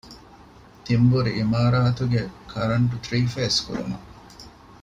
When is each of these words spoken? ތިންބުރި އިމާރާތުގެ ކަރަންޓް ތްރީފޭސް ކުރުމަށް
ތިންބުރި 0.85 1.31
އިމާރާތުގެ 1.39 2.21
ކަރަންޓް 2.51 2.93
ތްރީފޭސް 3.03 3.59
ކުރުމަށް 3.65 4.07